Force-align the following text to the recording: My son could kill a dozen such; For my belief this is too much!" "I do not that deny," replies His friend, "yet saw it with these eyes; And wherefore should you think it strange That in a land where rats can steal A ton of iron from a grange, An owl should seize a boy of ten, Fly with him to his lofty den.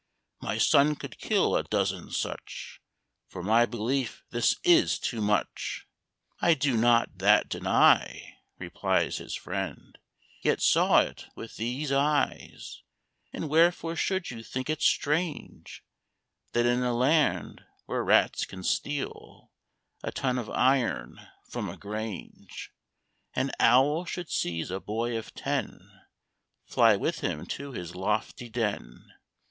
My 0.41 0.57
son 0.57 0.95
could 0.95 1.19
kill 1.19 1.55
a 1.55 1.61
dozen 1.61 2.09
such; 2.09 2.81
For 3.27 3.43
my 3.43 3.67
belief 3.67 4.23
this 4.31 4.55
is 4.63 4.97
too 4.97 5.21
much!" 5.21 5.85
"I 6.39 6.55
do 6.55 6.75
not 6.75 7.19
that 7.19 7.47
deny," 7.47 8.37
replies 8.57 9.17
His 9.17 9.35
friend, 9.35 9.99
"yet 10.41 10.59
saw 10.59 11.01
it 11.01 11.27
with 11.35 11.57
these 11.57 11.91
eyes; 11.91 12.81
And 13.31 13.47
wherefore 13.47 13.95
should 13.95 14.31
you 14.31 14.41
think 14.41 14.71
it 14.71 14.81
strange 14.81 15.83
That 16.53 16.65
in 16.65 16.81
a 16.81 16.95
land 16.95 17.63
where 17.85 18.03
rats 18.03 18.43
can 18.45 18.63
steal 18.63 19.51
A 20.01 20.11
ton 20.11 20.39
of 20.39 20.49
iron 20.49 21.19
from 21.47 21.69
a 21.69 21.77
grange, 21.77 22.71
An 23.35 23.51
owl 23.59 24.05
should 24.05 24.31
seize 24.31 24.71
a 24.71 24.79
boy 24.79 25.15
of 25.15 25.35
ten, 25.35 25.91
Fly 26.65 26.95
with 26.95 27.19
him 27.19 27.45
to 27.45 27.71
his 27.73 27.93
lofty 27.93 28.49
den. 28.49 29.05